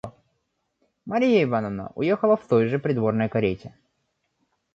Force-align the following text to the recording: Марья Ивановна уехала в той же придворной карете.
Марья 1.05 1.43
Ивановна 1.43 1.91
уехала 1.93 2.35
в 2.35 2.47
той 2.47 2.67
же 2.69 2.79
придворной 2.79 3.29
карете. 3.29 3.75